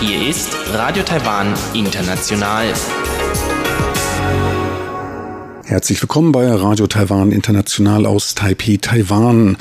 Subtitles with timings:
[0.00, 2.74] Hier ist Radio Taiwan International.
[5.66, 9.56] Herzlich willkommen bei Radio Taiwan International aus Taipei, Taiwan.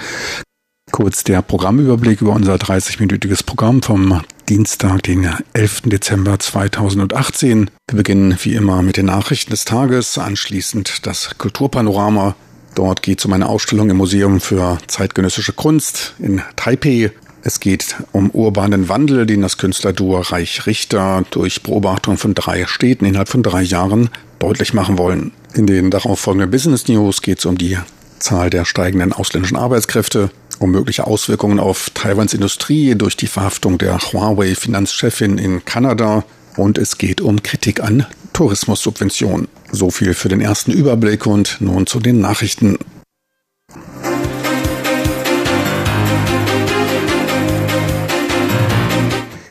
[0.92, 5.82] Kurz der Programmüberblick über unser 30-minütiges Programm vom Dienstag, den 11.
[5.86, 7.70] Dezember 2018.
[7.92, 12.36] Wir beginnen wie immer mit den Nachrichten des Tages, anschließend das Kulturpanorama,
[12.78, 17.12] Dort geht es um eine Ausstellung im Museum für zeitgenössische Kunst in Taipei.
[17.42, 23.06] Es geht um urbanen Wandel, den das Künstlerduo Reich Richter durch Beobachtung von drei Städten
[23.06, 25.32] innerhalb von drei Jahren deutlich machen wollen.
[25.56, 27.80] In den darauffolgenden Business News geht es um die
[28.20, 33.98] Zahl der steigenden ausländischen Arbeitskräfte, um mögliche Auswirkungen auf Taiwans Industrie durch die Verhaftung der
[33.98, 36.26] Huawei-Finanzchefin in Kanada
[36.58, 39.48] und es geht um Kritik an Tourismussubventionen.
[39.72, 42.78] So viel für den ersten Überblick und nun zu den Nachrichten.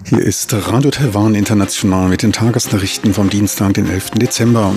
[0.09, 4.11] Hier ist Radio Taiwan International mit den Tagesnachrichten vom Dienstag, den 11.
[4.13, 4.73] Dezember.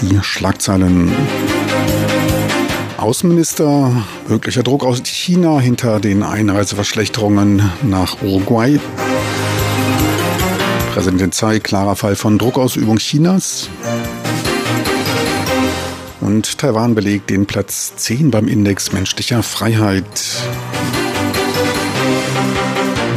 [0.00, 1.10] Die Schlagzeilen.
[2.98, 8.78] Außenminister, möglicher Druck aus China hinter den Einreiseverschlechterungen nach Uruguay.
[10.92, 13.70] Präsidentin Tsai, klarer Fall von Druckausübung Chinas.
[16.20, 20.04] Und Taiwan belegt den Platz 10 beim Index menschlicher Freiheit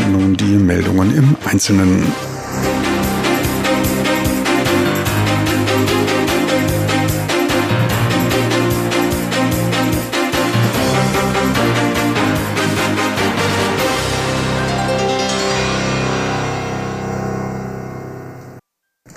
[0.10, 2.35] nun die Meldungen im Einzelnen.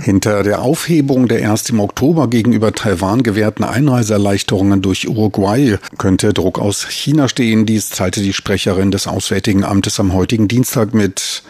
[0.09, 6.59] Hinter der Aufhebung der erst im Oktober gegenüber Taiwan gewährten Einreiseerleichterungen durch Uruguay könnte Druck
[6.59, 7.67] aus China stehen.
[7.67, 11.43] Dies teilte die Sprecherin des Auswärtigen Amtes am heutigen Dienstag mit.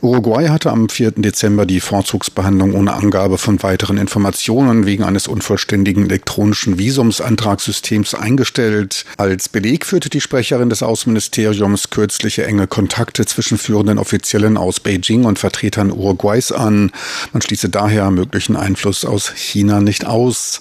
[0.00, 1.10] Uruguay hatte am 4.
[1.16, 9.04] Dezember die Vorzugsbehandlung ohne Angabe von weiteren Informationen wegen eines unvollständigen elektronischen Visumsantragssystems eingestellt.
[9.18, 15.26] Als Beleg führte die Sprecherin des Außenministeriums kürzliche enge Kontakte zwischen führenden Offiziellen aus Beijing
[15.26, 16.90] und Vertretern Uruguays an.
[17.34, 20.60] Man schließe daher daher möglichen Einfluss aus China nicht aus.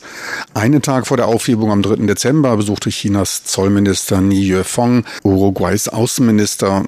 [0.55, 2.07] Einen Tag vor der Aufhebung am 3.
[2.07, 6.83] Dezember besuchte Chinas Zollminister Ni Yuefeng Uruguays Außenminister.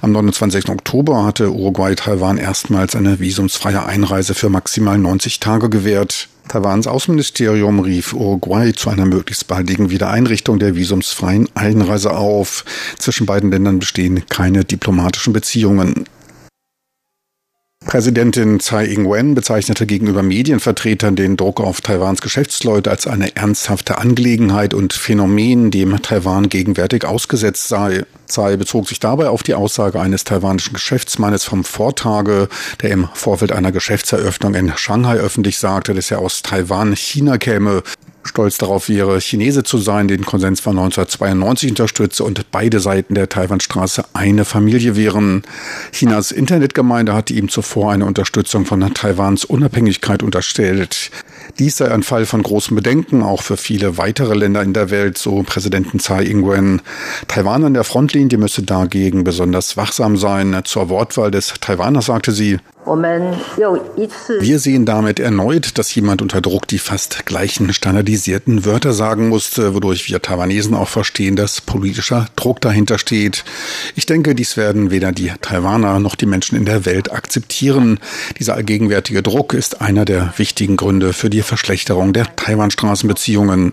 [0.00, 0.68] Am 29.
[0.70, 6.28] Oktober hatte Uruguay Taiwan erstmals eine visumsfreie Einreise für maximal 90 Tage gewährt.
[6.48, 12.64] Taiwans Außenministerium rief Uruguay zu einer möglichst baldigen Wiedereinrichtung der visumsfreien Einreise auf.
[12.98, 16.04] Zwischen beiden Ländern bestehen keine diplomatischen Beziehungen.
[17.92, 24.72] Präsidentin Tsai Ing-wen bezeichnete gegenüber Medienvertretern den Druck auf Taiwans Geschäftsleute als eine ernsthafte Angelegenheit
[24.72, 28.06] und Phänomen, dem Taiwan gegenwärtig ausgesetzt sei.
[28.28, 32.48] Tsai bezog sich dabei auf die Aussage eines taiwanischen Geschäftsmannes vom Vortage,
[32.80, 37.82] der im Vorfeld einer Geschäftseröffnung in Shanghai öffentlich sagte, dass er aus Taiwan China käme
[38.24, 43.28] stolz darauf wäre, Chinese zu sein, den Konsens von 1992 unterstütze und beide Seiten der
[43.28, 45.42] Taiwanstraße eine Familie wären.
[45.92, 51.10] Chinas Internetgemeinde hatte ihm zuvor eine Unterstützung von Taiwans Unabhängigkeit unterstellt.
[51.58, 55.18] Dies sei ein Fall von großem Bedenken, auch für viele weitere Länder in der Welt,
[55.18, 56.80] so Präsidentin Tsai Ing-wen.
[57.28, 60.60] Taiwan an der Frontlinie müsse dagegen besonders wachsam sein.
[60.64, 62.58] Zur Wortwahl des Taiwaners sagte sie,
[64.40, 69.74] wir sehen damit erneut, dass jemand unter Druck die fast gleichen standardisierten Wörter sagen musste,
[69.74, 73.44] wodurch wir Taiwanesen auch verstehen, dass politischer Druck dahinter steht.
[73.94, 78.00] Ich denke, dies werden weder die Taiwaner noch die Menschen in der Welt akzeptieren.
[78.38, 83.72] Dieser allgegenwärtige Druck ist einer der wichtigen Gründe für die Verschlechterung der Taiwan-Straßenbeziehungen.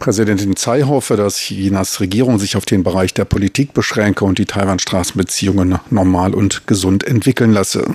[0.00, 4.46] Präsidentin Tsai hoffe, dass Chinas Regierung sich auf den Bereich der Politik beschränke und die
[4.46, 7.94] Taiwan-Straßenbeziehungen normal und gesund entwickeln lasse.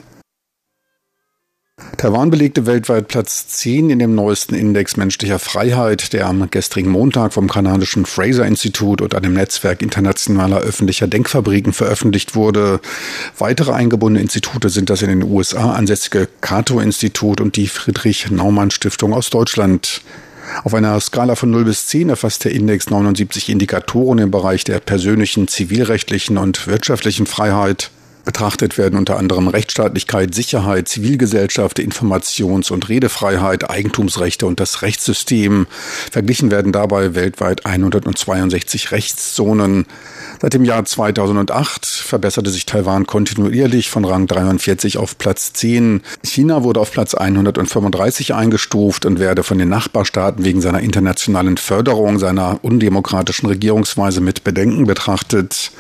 [1.98, 7.34] Taiwan belegte weltweit Platz 10 in dem neuesten Index menschlicher Freiheit, der am gestrigen Montag
[7.34, 12.81] vom kanadischen Fraser-Institut und einem Netzwerk internationaler öffentlicher Denkfabriken veröffentlicht wurde.
[13.38, 20.01] Weitere eingebundene Institute sind das in den USA ansässige Cato-Institut und die Friedrich-Naumann-Stiftung aus Deutschland.
[20.63, 24.80] Auf einer Skala von 0 bis 10 erfasst der Index 79 Indikatoren im Bereich der
[24.80, 27.92] persönlichen, zivilrechtlichen und wirtschaftlichen Freiheit.
[28.25, 35.68] Betrachtet werden unter anderem Rechtsstaatlichkeit, Sicherheit, Zivilgesellschaft, Informations- und Redefreiheit, Eigentumsrechte und das Rechtssystem.
[36.12, 39.86] Verglichen werden dabei weltweit 162 Rechtszonen.
[40.42, 46.01] Seit dem Jahr 2008 verbesserte sich Taiwan kontinuierlich von Rang 43 auf Platz 10.
[46.24, 52.18] China wurde auf Platz 135 eingestuft und werde von den Nachbarstaaten wegen seiner internationalen Förderung
[52.18, 55.72] seiner undemokratischen Regierungsweise mit Bedenken betrachtet.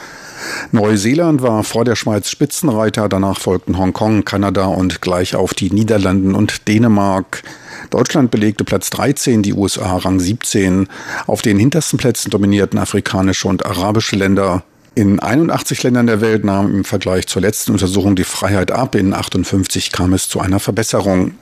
[0.71, 6.35] Neuseeland war vor der Schweiz Spitzenreiter, danach folgten Hongkong, Kanada und gleich auf die Niederlanden
[6.35, 7.43] und Dänemark.
[7.89, 10.87] Deutschland belegte Platz 13, die USA Rang 17.
[11.27, 14.63] Auf den hintersten Plätzen dominierten afrikanische und arabische Länder.
[14.95, 19.13] In 81 Ländern der Welt nahm im Vergleich zur letzten Untersuchung die Freiheit ab, in
[19.13, 21.33] 58 kam es zu einer Verbesserung.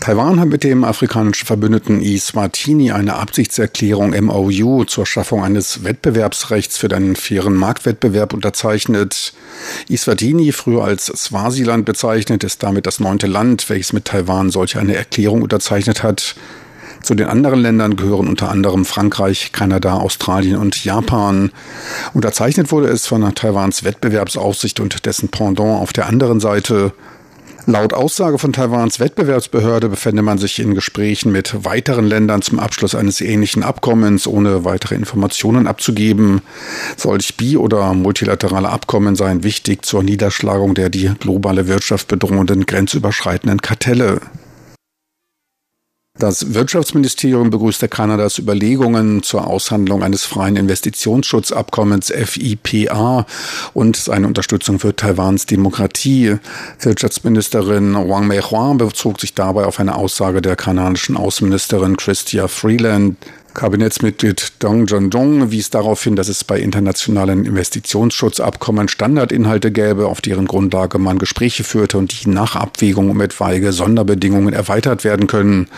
[0.00, 6.94] Taiwan hat mit dem afrikanischen Verbündeten Iswatini eine Absichtserklärung MOU zur Schaffung eines Wettbewerbsrechts für
[6.94, 9.32] einen fairen Marktwettbewerb unterzeichnet.
[9.88, 14.96] Iswatini, früher als Swasiland bezeichnet, ist damit das neunte Land, welches mit Taiwan solch eine
[14.96, 16.34] Erklärung unterzeichnet hat.
[17.02, 21.50] Zu den anderen Ländern gehören unter anderem Frankreich, Kanada, Australien und Japan.
[22.14, 26.92] Unterzeichnet wurde es von Taiwans Wettbewerbsaufsicht und dessen Pendant auf der anderen Seite.
[27.66, 32.96] Laut Aussage von Taiwans Wettbewerbsbehörde befände man sich in Gesprächen mit weiteren Ländern zum Abschluss
[32.96, 36.42] eines ähnlichen Abkommens, ohne weitere Informationen abzugeben.
[36.96, 43.62] Solch bi- oder multilaterale Abkommen seien wichtig zur Niederschlagung der die globale Wirtschaft bedrohenden grenzüberschreitenden
[43.62, 44.20] Kartelle.
[46.18, 53.26] Das Wirtschaftsministerium begrüßte Kanadas Überlegungen zur Aushandlung eines freien Investitionsschutzabkommens FIPA
[53.72, 56.36] und seine Unterstützung für Taiwans Demokratie.
[56.80, 63.16] Wirtschaftsministerin Wang Mei-Hua bezog sich dabei auf eine Aussage der kanadischen Außenministerin Christia Freeland,
[63.54, 70.46] Kabinettsmitglied Dong Jong-dong wies darauf hin, dass es bei internationalen Investitionsschutzabkommen Standardinhalte gäbe, auf deren
[70.46, 75.68] Grundlage man Gespräche führte und die nach Abwägung um etwaige Sonderbedingungen erweitert werden können.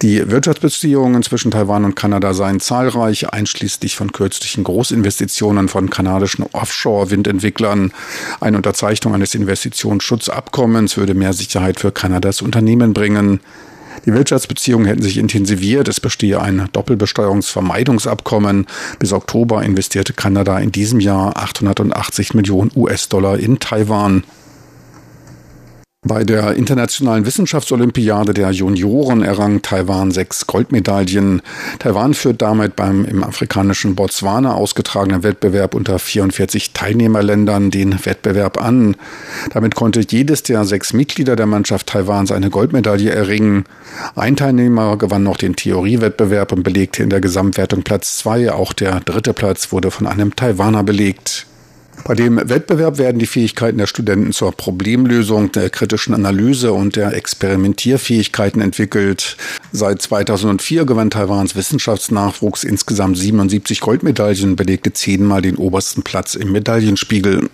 [0.00, 7.92] Die Wirtschaftsbeziehungen zwischen Taiwan und Kanada seien zahlreich, einschließlich von kürzlichen Großinvestitionen von kanadischen Offshore-Windentwicklern.
[8.40, 13.40] Eine Unterzeichnung eines Investitionsschutzabkommens würde mehr Sicherheit für Kanadas Unternehmen bringen.
[14.04, 15.86] Die Wirtschaftsbeziehungen hätten sich intensiviert.
[15.86, 18.66] Es bestehe ein Doppelbesteuerungsvermeidungsabkommen.
[18.98, 24.24] Bis Oktober investierte Kanada in diesem Jahr 880 Millionen US-Dollar in Taiwan.
[26.04, 31.42] Bei der Internationalen Wissenschaftsolympiade der Junioren errang Taiwan sechs Goldmedaillen.
[31.78, 38.96] Taiwan führt damit beim im afrikanischen Botswana ausgetragenen Wettbewerb unter 44 Teilnehmerländern den Wettbewerb an.
[39.54, 43.64] Damit konnte jedes der sechs Mitglieder der Mannschaft Taiwans eine Goldmedaille erringen.
[44.16, 48.50] Ein Teilnehmer gewann noch den Theoriewettbewerb und belegte in der Gesamtwertung Platz zwei.
[48.50, 51.46] Auch der dritte Platz wurde von einem Taiwaner belegt.
[52.04, 57.14] Bei dem Wettbewerb werden die Fähigkeiten der Studenten zur Problemlösung, der kritischen Analyse und der
[57.14, 59.36] Experimentierfähigkeiten entwickelt.
[59.70, 67.48] Seit 2004 gewann Taiwans Wissenschaftsnachwuchs insgesamt 77 Goldmedaillen, belegte zehnmal den obersten Platz im Medaillenspiegel.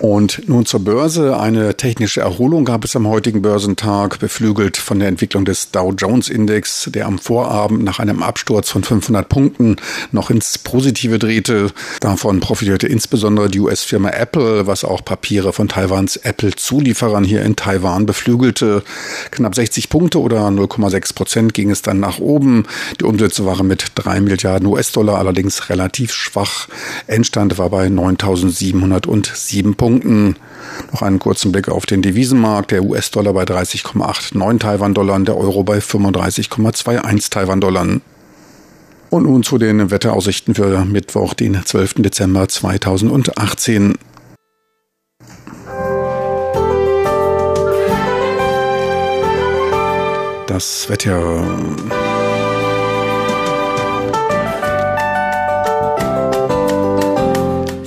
[0.00, 1.38] Und nun zur Börse.
[1.38, 6.28] Eine technische Erholung gab es am heutigen Börsentag, beflügelt von der Entwicklung des Dow Jones
[6.28, 9.76] Index, der am Vorabend nach einem Absturz von 500 Punkten
[10.10, 11.70] noch ins Positive drehte.
[12.00, 18.04] Davon profitierte insbesondere die US-Firma Apple, was auch Papiere von Taiwans Apple-Zulieferern hier in Taiwan
[18.04, 18.82] beflügelte.
[19.30, 22.66] Knapp 60 Punkte oder 0,6 Prozent ging es dann nach oben.
[23.00, 26.66] Die Umsätze waren mit 3 Milliarden US-Dollar allerdings relativ schwach.
[27.06, 29.83] Endstand war bei 9.707 Punkten.
[29.84, 30.36] Punkten.
[30.92, 32.70] Noch einen kurzen Blick auf den Devisenmarkt.
[32.70, 38.00] Der US-Dollar bei 30,89 Taiwan-Dollar, der Euro bei 35,21 Taiwan-Dollar.
[39.10, 41.96] Und nun zu den Wetteraussichten für Mittwoch, den 12.
[41.96, 43.96] Dezember 2018.
[50.46, 51.44] Das Wetter.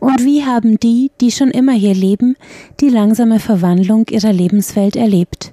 [0.00, 2.34] und wie haben die, die schon immer hier leben,
[2.80, 5.52] die langsame Verwandlung ihrer Lebenswelt erlebt?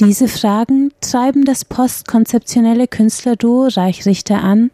[0.00, 4.70] Diese Fragen treiben das postkonzeptionelle Künstlerduo Reichrichter an,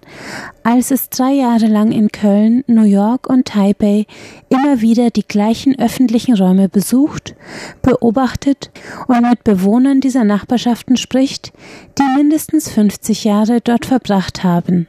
[0.65, 4.05] als es drei Jahre lang in Köln, New York und Taipei
[4.51, 7.35] immer wieder die gleichen öffentlichen Räume besucht,
[7.81, 8.71] beobachtet
[9.09, 11.55] und mit Bewohnern dieser Nachbarschaften spricht,
[11.99, 14.89] die mindestens 50 Jahre dort verbracht haben.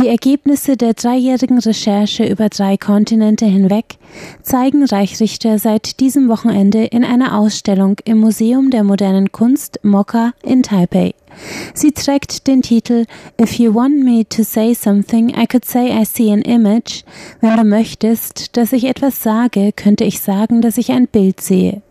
[0.00, 3.96] Die Ergebnisse der dreijährigen Recherche über drei Kontinente hinweg
[4.42, 10.62] zeigen Reichrichter seit diesem Wochenende in einer Ausstellung im Museum der modernen Kunst Mokka in
[10.62, 11.14] Taipei.
[11.74, 13.06] Sie trägt den Titel
[13.40, 17.02] If you want me to say something, I could say I see an image.
[17.40, 21.82] Wenn du möchtest, dass ich etwas sage, könnte ich sagen, dass ich ein Bild sehe.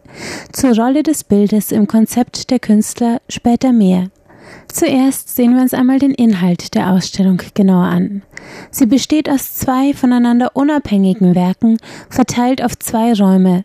[0.54, 4.10] Zur Rolle des Bildes im Konzept der Künstler später mehr.
[4.68, 8.22] Zuerst sehen wir uns einmal den Inhalt der Ausstellung genauer an.
[8.70, 11.78] Sie besteht aus zwei voneinander unabhängigen Werken,
[12.10, 13.64] verteilt auf zwei Räume.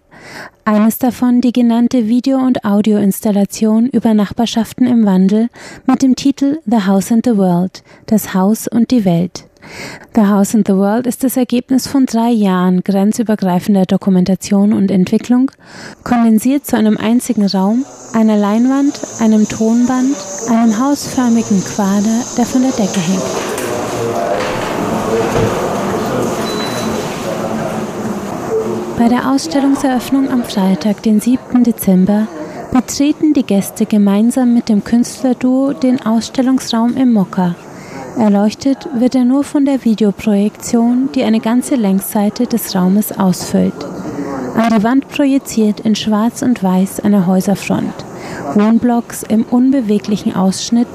[0.65, 5.49] Eines davon die genannte Video- und Audioinstallation über Nachbarschaften im Wandel
[5.87, 9.45] mit dem Titel The House and the World, das Haus und die Welt.
[10.15, 15.51] The House and the World ist das Ergebnis von drei Jahren grenzübergreifender Dokumentation und Entwicklung,
[16.05, 20.17] kondensiert zu einem einzigen Raum, einer Leinwand, einem Tonband,
[20.51, 23.23] einem hausförmigen Quader, der von der Decke hängt.
[28.99, 31.65] Bei der Ausstellungseröffnung am Freitag, den 7.
[31.65, 32.29] Dezember,
[32.73, 37.55] betreten die Gäste gemeinsam mit dem Künstlerduo den Ausstellungsraum im Mokka.
[38.19, 43.73] Erleuchtet wird er nur von der Videoprojektion, die eine ganze Längsseite des Raumes ausfüllt.
[44.55, 47.95] An die Wand projiziert in Schwarz und Weiß eine Häuserfront.
[48.55, 50.89] Wohnblocks im unbeweglichen Ausschnitt.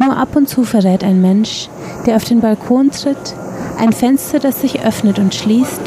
[0.00, 1.68] Nur ab und zu verrät ein Mensch,
[2.06, 3.34] der auf den Balkon tritt,
[3.78, 5.80] ein Fenster, das sich öffnet und schließt,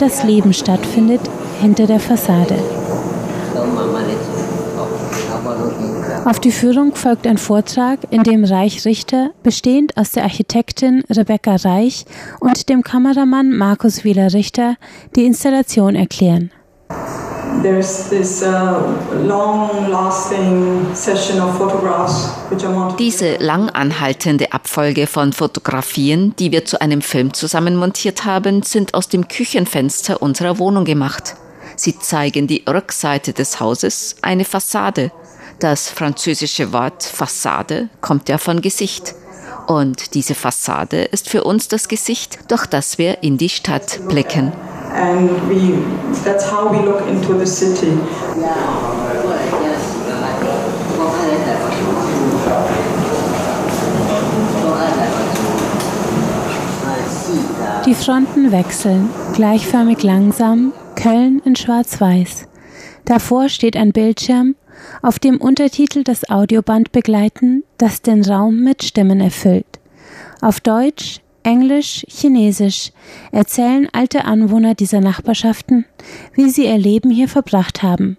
[0.00, 1.20] das Leben stattfindet
[1.60, 2.56] hinter der Fassade.
[6.26, 11.54] Auf die Führung folgt ein Vortrag, in dem Reich Richter, bestehend aus der Architektin Rebecca
[11.54, 12.04] Reich
[12.40, 14.74] und dem Kameramann Markus Wieler Richter,
[15.14, 16.50] die Installation erklären.
[22.98, 28.94] Diese lang anhaltende Abfolge von Fotografien, die wir zu einem Film zusammen montiert haben, sind
[28.94, 31.36] aus dem Küchenfenster unserer Wohnung gemacht.
[31.76, 35.12] Sie zeigen die Rückseite des Hauses, eine Fassade.
[35.58, 39.14] Das französische Wort Fassade kommt ja von Gesicht.
[39.66, 44.52] Und diese Fassade ist für uns das Gesicht, durch das wir in die Stadt blicken.
[44.94, 45.78] And we,
[46.24, 47.98] that's how we look into the city.
[57.86, 62.46] Die Fronten wechseln, gleichförmig langsam, Köln in Schwarz-Weiß.
[63.04, 64.56] Davor steht ein Bildschirm,
[65.02, 69.66] auf dem Untertitel das Audioband begleiten, das den Raum mit Stimmen erfüllt.
[70.40, 72.90] Auf Deutsch, Englisch, Chinesisch
[73.30, 75.84] erzählen alte Anwohner dieser Nachbarschaften,
[76.34, 78.16] wie sie ihr Leben hier verbracht haben.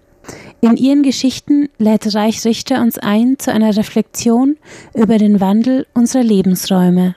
[0.62, 4.58] In ihren Geschichten lädt Reich Richter uns ein zu einer Reflexion
[4.94, 7.16] über den Wandel unserer Lebensräume.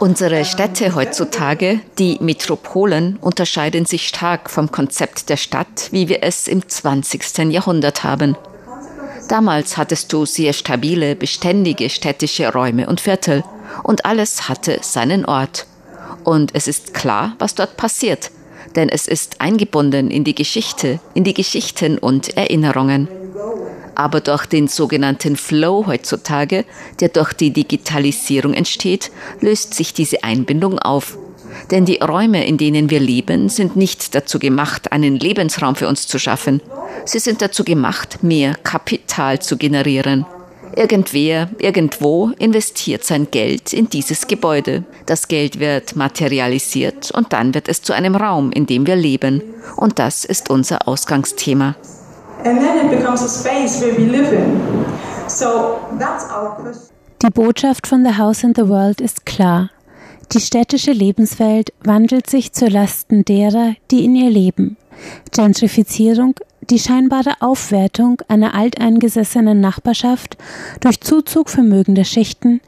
[0.00, 6.48] Unsere Städte heutzutage, die Metropolen, unterscheiden sich stark vom Konzept der Stadt, wie wir es
[6.48, 7.52] im 20.
[7.52, 8.36] Jahrhundert haben.
[9.28, 13.44] Damals hattest du sehr stabile, beständige städtische Räume und Viertel
[13.82, 15.66] und alles hatte seinen Ort.
[16.24, 18.30] Und es ist klar, was dort passiert,
[18.74, 23.08] denn es ist eingebunden in die Geschichte, in die Geschichten und Erinnerungen.
[23.98, 26.64] Aber durch den sogenannten Flow heutzutage,
[27.00, 31.18] der durch die Digitalisierung entsteht, löst sich diese Einbindung auf.
[31.72, 36.06] Denn die Räume, in denen wir leben, sind nicht dazu gemacht, einen Lebensraum für uns
[36.06, 36.62] zu schaffen.
[37.06, 40.24] Sie sind dazu gemacht, mehr Kapital zu generieren.
[40.76, 44.84] Irgendwer, irgendwo investiert sein Geld in dieses Gebäude.
[45.06, 49.42] Das Geld wird materialisiert und dann wird es zu einem Raum, in dem wir leben.
[49.74, 51.74] Und das ist unser Ausgangsthema.
[57.22, 59.70] Die Botschaft von The House in the World ist klar.
[60.32, 64.76] Die städtische Lebenswelt wandelt sich zu Lasten derer, die in ihr leben.
[65.32, 66.34] Gentrifizierung
[66.70, 70.36] die scheinbare Aufwertung einer alteingesessenen Nachbarschaft
[70.80, 72.60] durch Zuzug vermögender Schichten,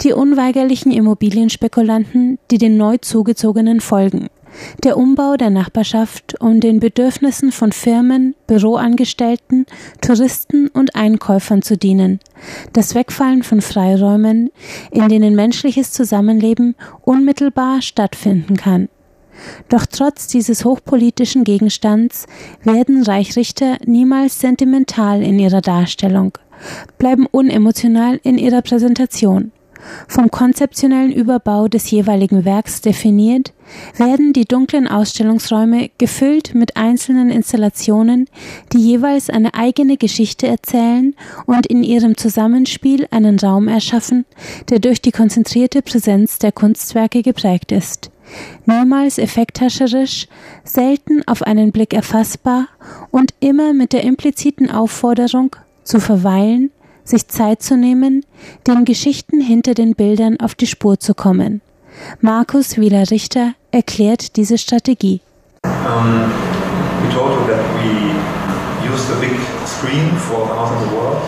[0.00, 4.28] die unweigerlichen Immobilienspekulanten, die den neu zugezogenen folgen,
[4.82, 9.66] der Umbau der Nachbarschaft, um den Bedürfnissen von Firmen, Büroangestellten,
[10.00, 12.20] Touristen und Einkäufern zu dienen,
[12.72, 14.50] das Wegfallen von Freiräumen,
[14.90, 18.88] in denen menschliches Zusammenleben unmittelbar stattfinden kann.
[19.68, 22.26] Doch trotz dieses hochpolitischen Gegenstands
[22.62, 26.38] werden Reichrichter niemals sentimental in ihrer Darstellung,
[26.98, 29.52] bleiben unemotional in ihrer Präsentation.
[30.08, 33.52] Vom konzeptionellen Überbau des jeweiligen Werks definiert,
[33.96, 38.28] werden die dunklen Ausstellungsräume gefüllt mit einzelnen Installationen,
[38.72, 41.14] die jeweils eine eigene Geschichte erzählen
[41.46, 44.24] und in ihrem Zusammenspiel einen Raum erschaffen,
[44.70, 48.10] der durch die konzentrierte Präsenz der Kunstwerke geprägt ist.
[48.66, 50.28] Niemals effekthascherisch,
[50.64, 52.68] selten auf einen Blick erfassbar
[53.10, 56.70] und immer mit der impliziten Aufforderung, zu verweilen,
[57.04, 58.24] sich Zeit zu nehmen,
[58.66, 61.60] den Geschichten hinter den Bildern auf die Spur zu kommen.
[62.20, 65.20] Markus Wieler-Richter erklärt diese Strategie.
[65.64, 66.30] Um,
[67.02, 71.18] we told you that we use the big screen for house the world.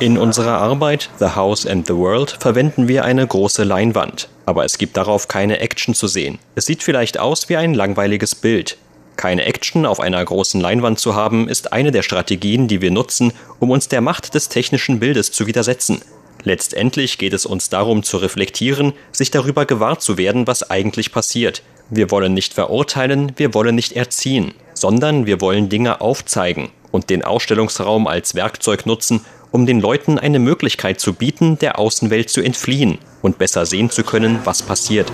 [0.00, 4.76] In unserer Arbeit The House and the World verwenden wir eine große Leinwand, aber es
[4.76, 6.38] gibt darauf keine Action zu sehen.
[6.54, 8.76] Es sieht vielleicht aus wie ein langweiliges Bild.
[9.16, 13.32] Keine Action auf einer großen Leinwand zu haben, ist eine der Strategien, die wir nutzen,
[13.60, 16.02] um uns der Macht des technischen Bildes zu widersetzen.
[16.44, 21.62] Letztendlich geht es uns darum zu reflektieren, sich darüber gewahr zu werden, was eigentlich passiert.
[21.88, 27.24] Wir wollen nicht verurteilen, wir wollen nicht erziehen, sondern wir wollen Dinge aufzeigen und den
[27.24, 32.98] Ausstellungsraum als Werkzeug nutzen, um den Leuten eine Möglichkeit zu bieten, der Außenwelt zu entfliehen
[33.20, 35.12] und besser sehen zu können, was passiert.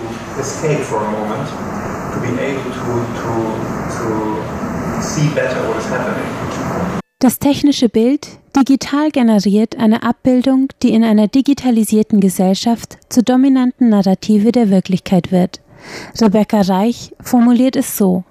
[7.19, 14.51] Das technische Bild, digital generiert eine Abbildung, die in einer digitalisierten Gesellschaft zur dominanten Narrative
[14.51, 15.59] der Wirklichkeit wird.
[16.21, 18.23] Rebecca Reich formuliert es so.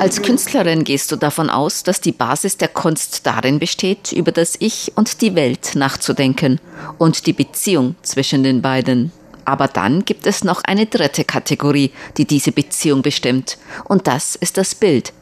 [0.00, 4.56] Als Künstlerin gehst du davon aus, dass die Basis der Kunst darin besteht, über das
[4.58, 6.60] Ich und die Welt nachzudenken
[6.98, 9.12] und die Beziehung zwischen den beiden.
[9.48, 14.58] Aber dann gibt es noch eine dritte Kategorie, die diese Beziehung bestimmt, und das ist
[14.58, 15.14] das Bild.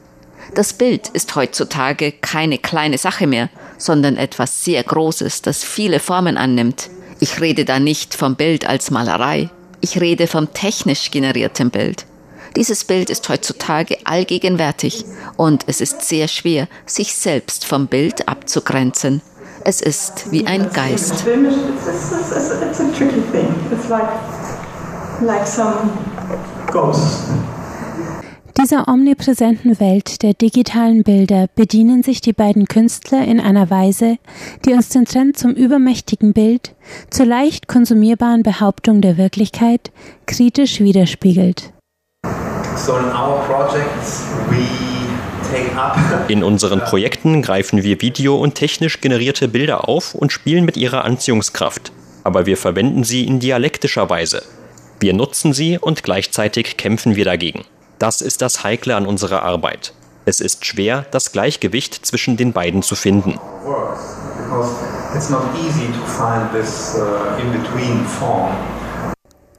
[0.57, 6.37] Das Bild ist heutzutage keine kleine Sache mehr, sondern etwas sehr Großes, das viele Formen
[6.37, 6.91] annimmt.
[7.21, 9.49] Ich rede da nicht vom Bild als Malerei,
[9.81, 12.05] ich rede vom technisch generierten Bild.
[12.57, 15.05] Dieses Bild ist heutzutage allgegenwärtig
[15.37, 19.23] und es ist sehr schwer, sich selbst vom Bild abzugrenzen.
[19.69, 21.27] Es ist wie ein Geist.
[28.57, 34.19] Dieser omnipräsenten Welt der digitalen Bilder bedienen sich die beiden Künstler in einer Weise,
[34.65, 36.77] die uns den Trend zum übermächtigen Bild,
[37.11, 39.91] zur leicht konsumierbaren Behauptung der Wirklichkeit
[40.27, 41.73] kritisch widerspiegelt.
[44.49, 44.96] In
[46.43, 51.93] unseren Projekten greifen wir video- und technisch generierte Bilder auf und spielen mit ihrer Anziehungskraft.
[52.25, 54.43] Aber wir verwenden sie in dialektischer Weise.
[55.01, 57.65] Wir nutzen sie und gleichzeitig kämpfen wir dagegen.
[57.99, 59.93] Das ist das Heikle an unserer Arbeit.
[60.25, 63.39] Es ist schwer, das Gleichgewicht zwischen den beiden zu finden.
[65.15, 68.53] It's not easy to find this uh, in-between form.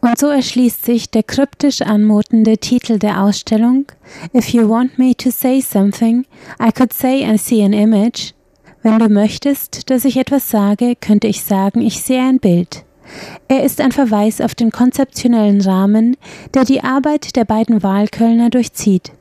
[0.01, 3.85] Und so erschließt sich der kryptisch anmutende Titel der Ausstellung
[4.33, 6.25] If you want me to say something,
[6.59, 8.33] I could say I see an image.
[8.83, 12.85] Wenn du möchtest, dass ich etwas sage, könnte ich sagen, ich sehe ein Bild.
[13.47, 16.15] Er ist ein Verweis auf den konzeptionellen Rahmen,
[16.53, 19.11] der die Arbeit der beiden Wahlkölner durchzieht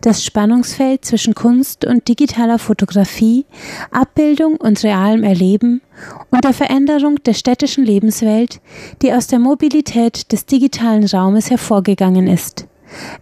[0.00, 3.46] das Spannungsfeld zwischen Kunst und digitaler Fotografie,
[3.90, 5.82] Abbildung und realem Erleben
[6.30, 8.60] und der Veränderung der städtischen Lebenswelt,
[9.02, 12.66] die aus der Mobilität des digitalen Raumes hervorgegangen ist.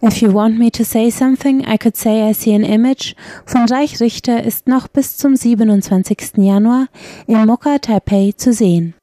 [0.01, 3.65] If you want me to say something, I could say I see an image von
[3.65, 6.33] Reich Richter ist noch bis zum 27.
[6.37, 6.87] Januar
[7.27, 8.93] in Mokka, Taipei zu sehen.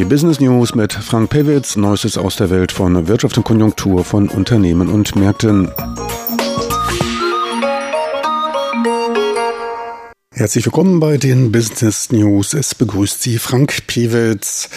[0.00, 4.30] Die Business News mit Frank Pewitz, Neuestes aus der Welt von Wirtschaft und Konjunktur von
[4.30, 5.70] Unternehmen und Märkten.
[10.32, 12.54] Herzlich willkommen bei den Business News.
[12.54, 14.70] Es begrüßt Sie Frank Pewitz.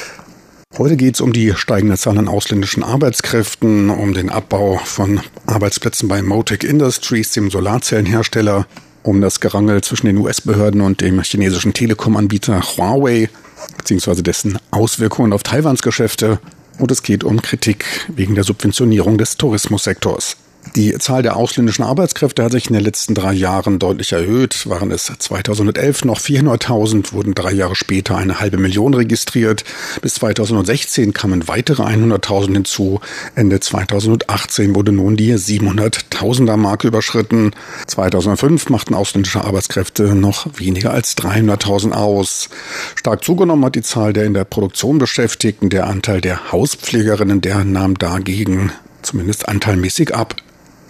[0.77, 6.09] Heute geht es um die steigende Zahl an ausländischen Arbeitskräften, um den Abbau von Arbeitsplätzen
[6.09, 8.67] bei Motec Industries, dem Solarzellenhersteller,
[9.03, 13.29] um das Gerangel zwischen den US-Behörden und dem chinesischen Telekom-Anbieter Huawei,
[13.77, 16.39] beziehungsweise dessen Auswirkungen auf Taiwans Geschäfte.
[16.79, 20.37] Und es geht um Kritik wegen der Subventionierung des Tourismussektors.
[20.75, 24.67] Die Zahl der ausländischen Arbeitskräfte hat sich in den letzten drei Jahren deutlich erhöht.
[24.67, 29.63] Waren es 2011 noch 400.000, wurden drei Jahre später eine halbe Million registriert.
[30.01, 33.01] Bis 2016 kamen weitere 100.000 hinzu.
[33.35, 37.51] Ende 2018 wurde nun die 700.000er Marke überschritten.
[37.85, 42.49] 2005 machten ausländische Arbeitskräfte noch weniger als 300.000 aus.
[42.95, 45.69] Stark zugenommen hat die Zahl der in der Produktion Beschäftigten.
[45.69, 48.71] Der Anteil der Hauspflegerinnen, der nahm dagegen
[49.03, 50.35] zumindest anteilmäßig ab.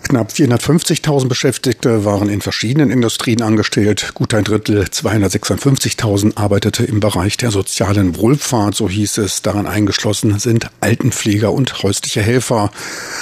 [0.04, 4.12] Knapp 450.000 Beschäftigte waren in verschiedenen Industrien angestellt.
[4.14, 9.42] Gut ein Drittel, 256.000, arbeitete im Bereich der sozialen Wohlfahrt, so hieß es.
[9.42, 12.72] Daran eingeschlossen sind Altenpfleger und häusliche Helfer,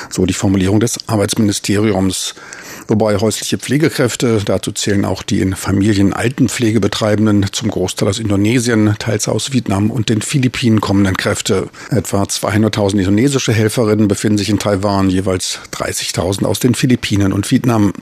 [0.10, 2.34] so die Formulierung des Arbeitsministeriums.
[2.88, 8.96] Wobei häusliche Pflegekräfte, dazu zählen auch die in Familien Altenpflege betreibenden, zum Großteil aus Indonesien,
[9.00, 11.70] teils aus Vietnam und den Philippinen kommenden Kräfte.
[11.90, 17.94] Etwa 200.000 indonesische Helferinnen befinden sich in Taiwan, jeweils 30.000 aus den Philippinen und Vietnam.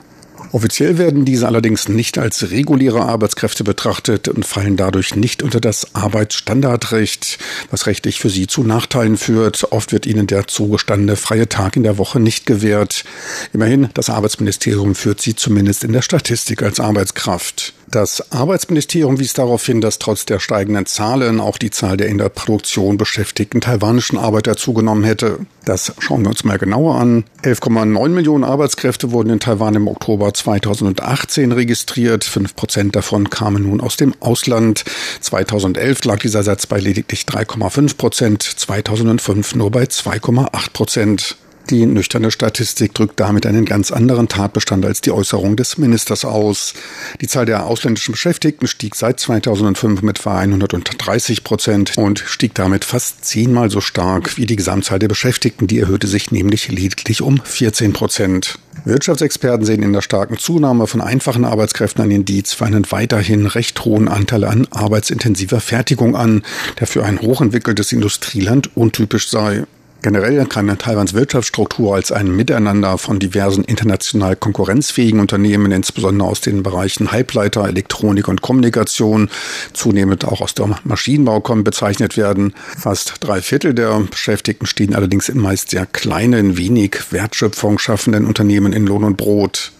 [0.52, 5.94] Offiziell werden diese allerdings nicht als reguläre Arbeitskräfte betrachtet und fallen dadurch nicht unter das
[5.94, 7.38] Arbeitsstandardrecht,
[7.70, 9.72] was rechtlich für sie zu Nachteilen führt.
[9.72, 13.04] Oft wird ihnen der zugestandene freie Tag in der Woche nicht gewährt.
[13.52, 17.74] Immerhin, das Arbeitsministerium führt sie zumindest in der Statistik als Arbeitskraft.
[17.90, 22.18] Das Arbeitsministerium wies darauf hin, dass trotz der steigenden Zahlen auch die Zahl der in
[22.18, 25.40] der Produktion beschäftigten taiwanischen Arbeiter zugenommen hätte.
[25.64, 27.24] Das schauen wir uns mal genauer an.
[27.42, 32.22] 11,9 Millionen Arbeitskräfte wurden in Taiwan im Oktober 2018 registriert.
[32.22, 34.84] Fünf Prozent davon kamen nun aus dem Ausland.
[35.20, 41.36] 2011 lag dieser Satz bei lediglich 3,5 Prozent, 2005 nur bei 2,8 Prozent.
[41.70, 46.74] Die nüchterne Statistik drückt damit einen ganz anderen Tatbestand als die Äußerung des Ministers aus.
[47.20, 52.84] Die Zahl der ausländischen Beschäftigten stieg seit 2005 mit etwa 130 Prozent und stieg damit
[52.84, 55.66] fast zehnmal so stark wie die Gesamtzahl der Beschäftigten.
[55.66, 58.58] Die erhöhte sich nämlich lediglich um 14 Prozent.
[58.84, 63.84] Wirtschaftsexperten sehen in der starken Zunahme von einfachen Arbeitskräften ein Indiz für einen weiterhin recht
[63.84, 66.42] hohen Anteil an arbeitsintensiver Fertigung an,
[66.80, 69.66] der für ein hochentwickeltes Industrieland untypisch sei.
[70.02, 76.62] Generell kann Taiwans Wirtschaftsstruktur als ein Miteinander von diversen international konkurrenzfähigen Unternehmen, insbesondere aus den
[76.62, 79.28] Bereichen Halbleiter, Elektronik und Kommunikation,
[79.74, 82.54] zunehmend auch aus dem Maschinenbau kommen, bezeichnet werden.
[82.78, 88.72] Fast drei Viertel der Beschäftigten stehen allerdings in meist sehr kleinen, wenig Wertschöpfung schaffenden Unternehmen
[88.72, 89.72] in Lohn und Brot.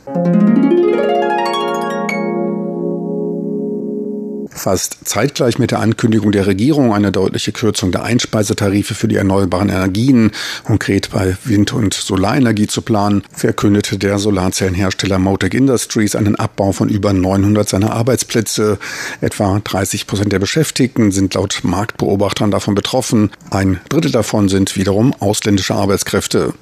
[4.60, 9.70] Fast zeitgleich mit der Ankündigung der Regierung eine deutliche Kürzung der Einspeisetarife für die erneuerbaren
[9.70, 10.32] Energien,
[10.64, 16.90] konkret bei Wind- und Solarenergie zu planen, verkündete der Solarzellenhersteller Motec Industries einen Abbau von
[16.90, 18.78] über 900 seiner Arbeitsplätze.
[19.22, 23.30] Etwa 30 Prozent der Beschäftigten sind laut Marktbeobachtern davon betroffen.
[23.48, 26.52] Ein Drittel davon sind wiederum ausländische Arbeitskräfte.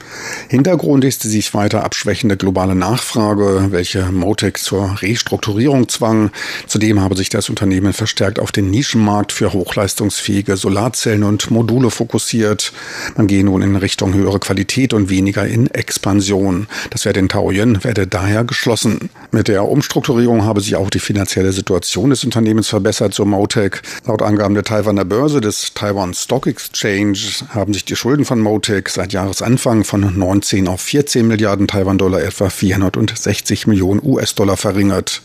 [0.47, 6.31] Hintergrund ist die sich weiter abschwächende globale Nachfrage, welche Motec zur Restrukturierung zwang.
[6.69, 11.90] Zudem habe sich das Unternehmen Unternehmen verstärkt auf den Nischenmarkt für hochleistungsfähige Solarzellen und Module
[11.90, 12.72] fokussiert.
[13.16, 16.66] Man gehe nun in Richtung höhere Qualität und weniger in Expansion.
[16.90, 19.11] Das werde in Taoyuan werde daher geschlossen.
[19.31, 23.83] Mit der Umstrukturierung habe sich auch die finanzielle Situation des Unternehmens verbessert, so Motec.
[24.07, 27.18] Laut Angaben der Taiwaner Börse des Taiwan Stock Exchange
[27.51, 32.51] haben sich die Schulden von Motec seit Jahresanfang von 19 auf 14 Milliarden Taiwan-Dollar etwa
[32.51, 35.22] 460 Millionen US-Dollar verringert.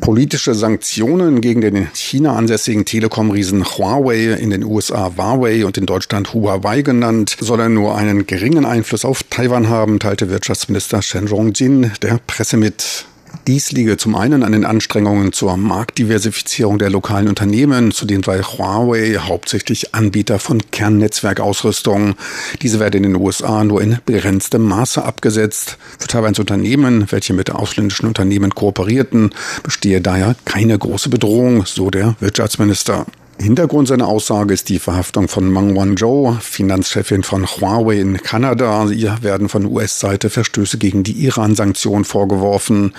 [0.00, 5.86] Politische Sanktionen gegen den in China ansässigen Telekom-Riesen Huawei, in den USA Huawei und in
[5.86, 11.92] Deutschland Huawei genannt, sollen nur einen geringen Einfluss auf Taiwan haben, teilte Wirtschaftsminister Shen Rongjin
[12.02, 13.04] der Presse mit.
[13.46, 19.16] Dies liege zum einen an den Anstrengungen zur Marktdiversifizierung der lokalen Unternehmen, zudem sei Huawei
[19.18, 22.16] hauptsächlich Anbieter von Kernnetzwerkausrüstung.
[22.62, 25.78] Diese werde in den USA nur in begrenztem Maße abgesetzt.
[25.98, 29.30] Für Taiwans Unternehmen, welche mit ausländischen Unternehmen kooperierten,
[29.62, 33.06] bestehe daher keine große Bedrohung, so der Wirtschaftsminister.
[33.40, 38.84] Hintergrund seiner Aussage ist die Verhaftung von Meng Wanzhou, Finanzchefin von Huawei in Kanada.
[38.90, 42.92] Ihr werden von US-Seite Verstöße gegen die Iran-Sanktionen vorgeworfen.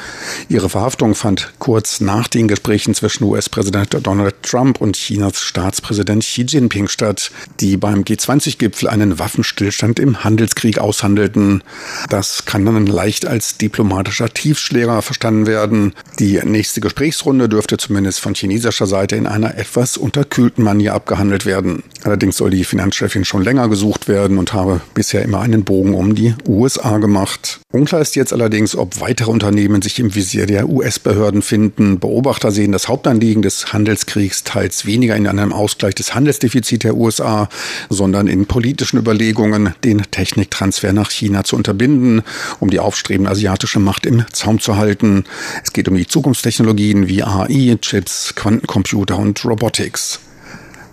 [0.49, 6.41] Ihre Verhaftung fand kurz nach den Gesprächen zwischen US-Präsident Donald Trump und Chinas Staatspräsident Xi
[6.41, 11.63] Jinping statt, die beim G20-Gipfel einen Waffenstillstand im Handelskrieg aushandelten.
[12.09, 15.93] Das kann dann leicht als diplomatischer Tiefschläger verstanden werden.
[16.17, 21.45] Die nächste Gesprächsrunde dürfte zumindest von chinesischer Seite in einer etwas unter unterkühlten Manier abgehandelt
[21.45, 21.83] werden.
[22.03, 26.15] Allerdings soll die Finanzchefin schon länger gesucht werden und habe bisher immer einen Bogen um
[26.15, 27.59] die USA gemacht.
[27.73, 31.99] Unklar ist jetzt allerdings, ob weitere Unternehmen sich im Visier der US-Behörden finden.
[31.99, 37.49] Beobachter sehen das Hauptanliegen des Handelskriegs teils weniger in einem Ausgleich des Handelsdefizits der USA,
[37.89, 42.23] sondern in politischen Überlegungen, den Techniktransfer nach China zu unterbinden,
[42.59, 45.25] um die aufstrebende asiatische Macht im Zaum zu halten.
[45.63, 50.20] Es geht um die Zukunftstechnologien wie AI, Chips, Quantencomputer und Robotics.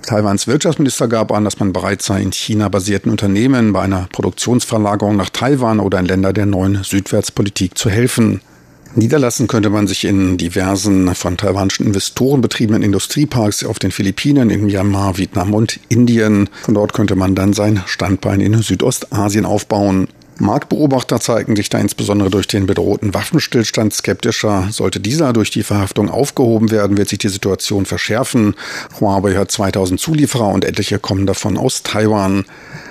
[0.09, 5.17] Taiwans Wirtschaftsminister gab an, dass man bereit sei, in China basierten Unternehmen bei einer Produktionsverlagerung
[5.17, 8.41] nach Taiwan oder in Länder der neuen Südwärtspolitik zu helfen.
[8.95, 14.65] Niederlassen könnte man sich in diversen von taiwanischen Investoren betriebenen Industrieparks auf den Philippinen, in
[14.65, 16.49] Myanmar, Vietnam und Indien.
[16.63, 20.09] Von dort könnte man dann sein Standbein in Südostasien aufbauen.
[20.41, 24.69] Marktbeobachter zeigen sich da insbesondere durch den bedrohten Waffenstillstand skeptischer.
[24.71, 28.55] Sollte dieser durch die Verhaftung aufgehoben werden, wird sich die Situation verschärfen.
[29.01, 32.45] Huawei hat 2000 Zulieferer und etliche kommen davon aus Taiwan.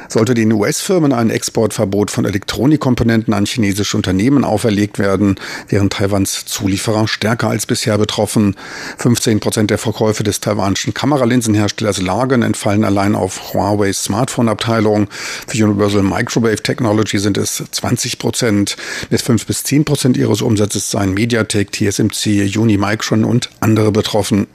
[0.10, 5.36] Sollte den US-Firmen ein Exportverbot von Elektronikkomponenten an chinesische Unternehmen auferlegt werden,
[5.68, 8.56] wären Taiwans Zulieferer stärker als bisher betroffen.
[8.98, 15.08] 15 Prozent der Verkäufe des taiwanischen Kameralinsenherstellers Lagen entfallen allein auf Huawei's Smartphone-Abteilung.
[15.48, 18.78] Für Universal Microwave Technology sind es 20 Prozent.
[19.10, 24.48] Mit 5 bis 10 Prozent ihres Umsatzes seien Mediatek, TSMC, Unimicron und andere betroffen.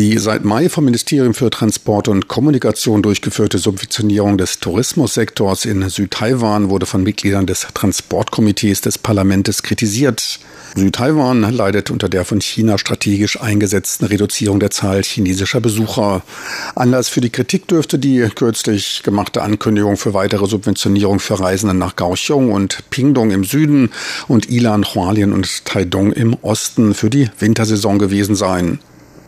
[0.00, 6.70] Die seit Mai vom Ministerium für Transport und Kommunikation durchgeführte Subventionierung des Tourismussektors in Südtaiwan
[6.70, 10.40] wurde von Mitgliedern des Transportkomitees des Parlaments kritisiert.
[10.74, 16.22] Südtaiwan leidet unter der von China strategisch eingesetzten Reduzierung der Zahl chinesischer Besucher.
[16.74, 21.94] Anlass für die Kritik dürfte die kürzlich gemachte Ankündigung für weitere Subventionierung für Reisende nach
[21.94, 23.90] Kaohsiung und Pingdong im Süden
[24.28, 28.78] und Ilan, Hualien und Taidong im Osten für die Wintersaison gewesen sein.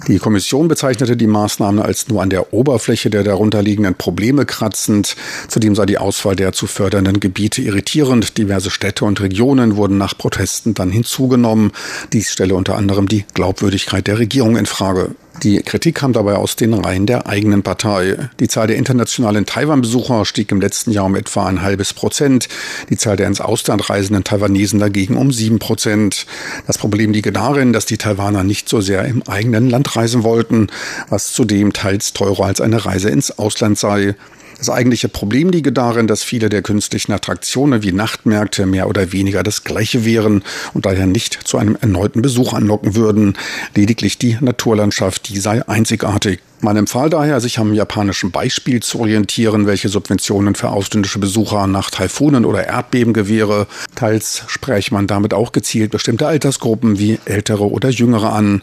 [0.09, 5.15] Die Kommission bezeichnete die Maßnahme als nur an der Oberfläche der darunterliegenden Probleme kratzend.
[5.49, 8.37] Zudem sei die Auswahl der zu fördernden Gebiete irritierend.
[8.37, 11.73] Diverse Städte und Regionen wurden nach Protesten dann hinzugenommen.
[12.12, 15.15] Dies stelle unter anderem die Glaubwürdigkeit der Regierung in Frage.
[15.42, 18.16] Die Kritik kam dabei aus den Reihen der eigenen Partei.
[18.38, 22.48] Die Zahl der internationalen Taiwan-Besucher stieg im letzten Jahr um etwa ein halbes Prozent,
[22.90, 26.26] die Zahl der ins Ausland reisenden Taiwanesen dagegen um sieben Prozent.
[26.68, 30.68] Das Problem liege darin, dass die Taiwaner nicht so sehr im eigenen Land reisen wollten,
[31.09, 34.14] was zudem teils teurer als eine Reise ins Ausland sei.
[34.62, 39.42] Das eigentliche Problem liege darin, dass viele der künstlichen Attraktionen wie Nachtmärkte mehr oder weniger
[39.42, 43.37] das gleiche wären und daher nicht zu einem erneuten Besuch anlocken würden.
[43.75, 46.38] Lediglich die Naturlandschaft, die sei einzigartig.
[46.61, 51.90] Man empfahl daher, sich am japanischen Beispiel zu orientieren, welche Subventionen für ausländische Besucher nach
[51.90, 53.66] Taifunen oder Erdbeben gewähre.
[53.96, 58.62] Teils spräche man damit auch gezielt bestimmte Altersgruppen wie ältere oder jüngere an.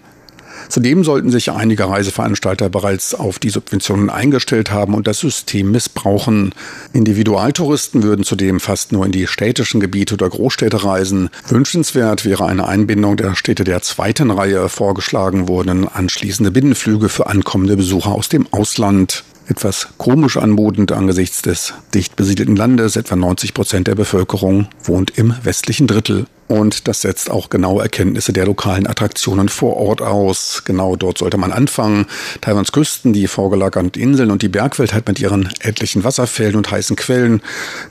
[0.68, 6.54] Zudem sollten sich einige Reiseveranstalter bereits auf die Subventionen eingestellt haben und das System missbrauchen.
[6.94, 11.30] Individualtouristen würden zudem fast nur in die städtischen Gebiete oder Großstädte reisen.
[11.48, 14.70] Wünschenswert wäre eine Einbindung der Städte der zweiten Reihe.
[14.70, 21.74] Vorgeschlagen wurden anschließende Binnenflüge für ankommende Besucher aus dem Ausland etwas komisch anmutend angesichts des
[21.94, 22.96] dicht besiedelten Landes.
[22.96, 26.26] Etwa 90 Prozent der Bevölkerung wohnt im westlichen Drittel.
[26.50, 30.64] Und das setzt auch genaue Erkenntnisse der lokalen Attraktionen vor Ort aus.
[30.66, 32.08] Genau dort sollte man anfangen.
[32.42, 36.96] Taiwans Küsten, die vorgelagerten Inseln und die Bergwelt hat mit ihren etlichen Wasserfällen und heißen
[36.96, 37.44] Quellen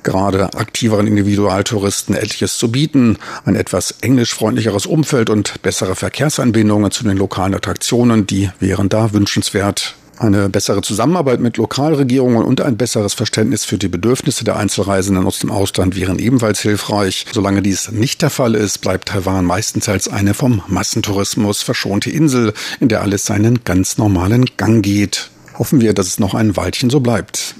[0.02, 3.18] gerade aktiveren Individualtouristen etliches zu bieten.
[3.44, 9.94] Ein etwas englischfreundlicheres Umfeld und bessere Verkehrsanbindungen zu den lokalen Attraktionen, die wären da wünschenswert.
[10.18, 15.38] Eine bessere Zusammenarbeit mit Lokalregierungen und ein besseres Verständnis für die Bedürfnisse der Einzelreisenden aus
[15.38, 17.26] dem Ausland wären ebenfalls hilfreich.
[17.32, 22.52] Solange dies nicht der Fall ist, bleibt Taiwan meistens als eine vom Massentourismus verschonte Insel,
[22.80, 25.30] in der alles seinen ganz normalen Gang geht.
[25.56, 27.54] Hoffen wir, dass es noch ein Weilchen so bleibt.